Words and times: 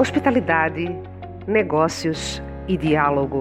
Hospitalidade, 0.00 0.96
negócios 1.44 2.40
e 2.68 2.76
diálogo. 2.76 3.40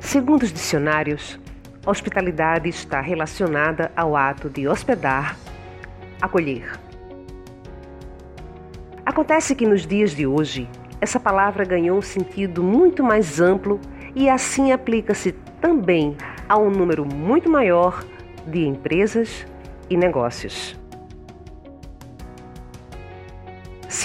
Segundo 0.00 0.42
os 0.42 0.52
dicionários, 0.52 1.38
hospitalidade 1.86 2.68
está 2.68 3.00
relacionada 3.00 3.92
ao 3.94 4.16
ato 4.16 4.50
de 4.50 4.66
hospedar, 4.66 5.36
acolher. 6.20 6.68
Acontece 9.06 9.54
que 9.54 9.64
nos 9.64 9.86
dias 9.86 10.10
de 10.10 10.26
hoje, 10.26 10.68
essa 11.00 11.20
palavra 11.20 11.64
ganhou 11.64 11.96
um 11.96 12.02
sentido 12.02 12.64
muito 12.64 13.04
mais 13.04 13.40
amplo 13.40 13.80
e 14.16 14.28
assim 14.28 14.72
aplica-se 14.72 15.30
também 15.60 16.16
a 16.48 16.58
um 16.58 16.70
número 16.70 17.06
muito 17.06 17.48
maior 17.48 18.04
de 18.48 18.66
empresas 18.66 19.46
e 19.88 19.96
negócios. 19.96 20.76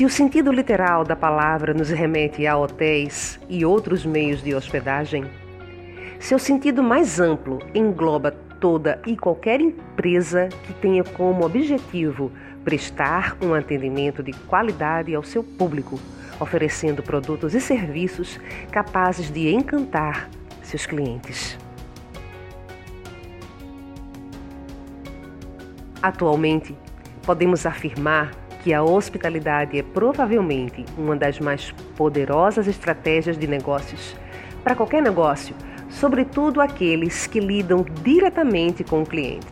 Se 0.02 0.06
o 0.06 0.10
sentido 0.10 0.52
literal 0.52 1.04
da 1.04 1.16
palavra 1.16 1.76
nos 1.76 1.92
remete 1.92 2.48
a 2.48 2.58
hotéis 2.58 3.40
e 3.48 3.64
outros 3.64 4.04
meios 4.04 4.42
de 4.42 4.56
hospedagem, 4.56 5.30
seu 6.20 6.40
sentido 6.40 6.82
mais 6.82 7.20
amplo 7.20 7.60
engloba 7.72 8.32
toda 8.60 9.00
e 9.06 9.16
qualquer 9.16 9.62
empresa 9.62 10.50
que 10.64 10.74
tenha 10.74 11.04
como 11.04 11.46
objetivo 11.46 12.32
prestar 12.64 13.38
um 13.44 13.54
atendimento 13.54 14.24
de 14.24 14.34
qualidade 14.34 15.14
ao 15.14 15.22
seu 15.22 15.44
público, 15.44 16.00
oferecendo 16.40 17.04
produtos 17.04 17.54
e 17.54 17.62
serviços 17.62 18.40
capazes 18.72 19.30
de 19.30 19.54
encantar 19.54 20.32
seus 20.64 20.88
clientes. 20.88 21.60
Atualmente, 26.02 26.76
podemos 27.24 27.68
afirmar 27.68 28.41
que 28.64 28.74
a 28.74 28.84
hospitalidade 28.84 29.78
é 29.78 29.84
provavelmente 29.84 30.86
uma 30.98 31.16
das 31.16 31.40
mais 31.40 31.72
poderosas 31.98 32.68
estratégias 32.68 33.38
de 33.38 33.48
negócios 33.48 34.16
para 34.64 34.76
qualquer 34.76 35.02
negócio, 35.02 35.56
sobretudo 35.90 36.62
aqueles 36.62 37.26
que 37.26 37.40
lidam 37.40 37.84
diretamente 38.04 38.84
com 38.84 39.02
o 39.02 39.06
cliente. 39.06 39.48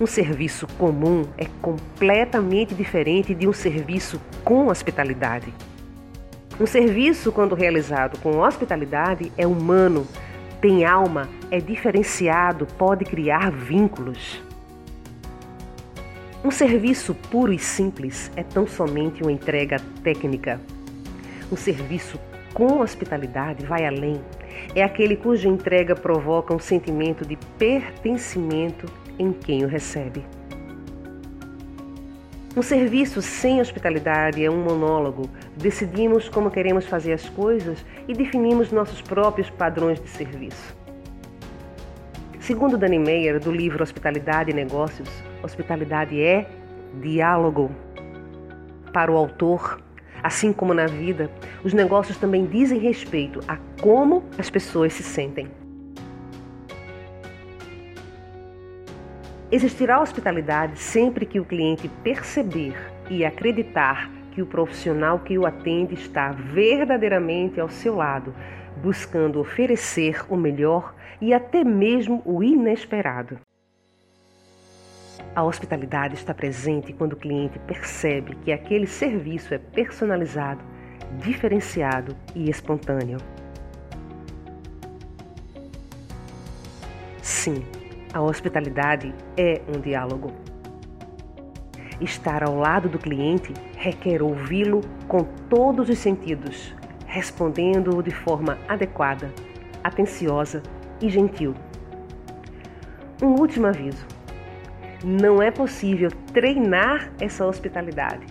Um 0.00 0.06
serviço 0.06 0.66
comum 0.78 1.26
é 1.36 1.44
completamente 1.60 2.74
diferente 2.74 3.34
de 3.34 3.46
um 3.46 3.52
serviço 3.52 4.20
com 4.42 4.68
hospitalidade. 4.68 5.52
Um 6.58 6.66
serviço, 6.66 7.30
quando 7.30 7.54
realizado 7.54 8.18
com 8.20 8.38
hospitalidade, 8.38 9.30
é 9.36 9.46
humano, 9.46 10.06
tem 10.60 10.84
alma, 10.84 11.28
é 11.50 11.60
diferenciado, 11.60 12.66
pode 12.78 13.04
criar 13.04 13.50
vínculos. 13.50 14.42
Um 16.44 16.50
serviço 16.50 17.14
puro 17.14 17.52
e 17.52 17.58
simples 17.58 18.28
é 18.34 18.42
tão 18.42 18.66
somente 18.66 19.22
uma 19.22 19.30
entrega 19.30 19.76
técnica. 20.02 20.60
Um 21.52 21.56
serviço 21.56 22.18
com 22.52 22.80
hospitalidade 22.80 23.64
vai 23.64 23.86
além. 23.86 24.20
É 24.74 24.82
aquele 24.82 25.14
cuja 25.14 25.48
entrega 25.48 25.94
provoca 25.94 26.52
um 26.52 26.58
sentimento 26.58 27.24
de 27.24 27.36
pertencimento 27.56 28.92
em 29.20 29.32
quem 29.32 29.64
o 29.64 29.68
recebe. 29.68 30.24
Um 32.56 32.62
serviço 32.62 33.22
sem 33.22 33.60
hospitalidade 33.60 34.44
é 34.44 34.50
um 34.50 34.64
monólogo. 34.64 35.30
Decidimos 35.56 36.28
como 36.28 36.50
queremos 36.50 36.86
fazer 36.86 37.12
as 37.12 37.28
coisas 37.28 37.86
e 38.08 38.14
definimos 38.14 38.72
nossos 38.72 39.00
próprios 39.00 39.48
padrões 39.48 40.00
de 40.00 40.08
serviço. 40.08 40.81
Segundo 42.52 42.76
Danny 42.76 42.98
Meyer, 42.98 43.40
do 43.40 43.50
livro 43.50 43.82
Hospitalidade 43.82 44.50
e 44.50 44.52
Negócios, 44.52 45.08
hospitalidade 45.42 46.20
é 46.20 46.46
diálogo. 47.00 47.70
Para 48.92 49.10
o 49.10 49.16
autor, 49.16 49.80
assim 50.22 50.52
como 50.52 50.74
na 50.74 50.84
vida, 50.84 51.30
os 51.64 51.72
negócios 51.72 52.18
também 52.18 52.44
dizem 52.44 52.78
respeito 52.78 53.40
a 53.48 53.56
como 53.80 54.22
as 54.36 54.50
pessoas 54.50 54.92
se 54.92 55.02
sentem. 55.02 55.48
Existirá 59.50 60.02
hospitalidade 60.02 60.78
sempre 60.78 61.24
que 61.24 61.40
o 61.40 61.46
cliente 61.46 61.88
perceber 62.04 62.76
e 63.08 63.24
acreditar 63.24 64.10
que 64.32 64.42
o 64.42 64.46
profissional 64.46 65.20
que 65.20 65.38
o 65.38 65.46
atende 65.46 65.94
está 65.94 66.32
verdadeiramente 66.32 67.58
ao 67.58 67.70
seu 67.70 67.96
lado, 67.96 68.34
buscando 68.82 69.40
oferecer 69.40 70.24
o 70.28 70.36
melhor 70.36 70.94
e 71.20 71.32
até 71.32 71.64
mesmo 71.64 72.22
o 72.24 72.42
inesperado. 72.42 73.38
A 75.34 75.42
hospitalidade 75.42 76.14
está 76.14 76.34
presente 76.34 76.92
quando 76.92 77.14
o 77.14 77.16
cliente 77.16 77.58
percebe 77.60 78.34
que 78.36 78.52
aquele 78.52 78.86
serviço 78.86 79.54
é 79.54 79.58
personalizado, 79.58 80.60
diferenciado 81.18 82.14
e 82.34 82.50
espontâneo. 82.50 83.18
Sim, 87.22 87.64
a 88.12 88.20
hospitalidade 88.20 89.14
é 89.36 89.62
um 89.68 89.80
diálogo. 89.80 90.32
Estar 92.00 92.42
ao 92.42 92.58
lado 92.58 92.88
do 92.88 92.98
cliente 92.98 93.54
requer 93.76 94.22
ouvi-lo 94.22 94.82
com 95.08 95.24
todos 95.48 95.88
os 95.88 95.98
sentidos, 95.98 96.74
respondendo-o 97.12 98.02
de 98.02 98.10
forma 98.10 98.58
adequada, 98.66 99.30
atenciosa 99.84 100.62
e 100.98 101.10
gentil. 101.10 101.54
Um 103.22 103.38
último 103.38 103.66
aviso: 103.66 104.04
não 105.04 105.42
é 105.42 105.50
possível 105.50 106.10
treinar 106.32 107.12
essa 107.20 107.46
hospitalidade. 107.46 108.24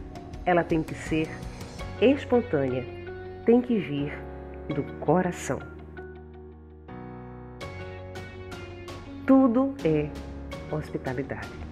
Ela 0.45 0.63
tem 0.63 0.81
que 0.81 0.95
ser 0.95 1.29
espontânea, 2.01 2.83
tem 3.45 3.61
que 3.61 3.77
vir 3.77 4.11
do 4.67 4.81
coração. 4.99 5.59
Tudo 9.27 9.75
é 9.85 10.09
hospitalidade. 10.75 11.70